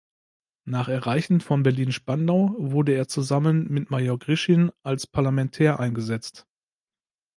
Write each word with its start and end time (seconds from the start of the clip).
Nach 0.65 0.87
Erreichen 0.89 1.41
von 1.41 1.61
Berlin-Spandau 1.61 2.55
wurde 2.57 2.93
er 2.93 3.07
zusammen 3.07 3.69
mit 3.71 3.91
Major 3.91 4.17
Grischin 4.17 4.71
als 4.81 5.05
Parlamentär 5.05 5.79
eingesetzt. 5.79 6.47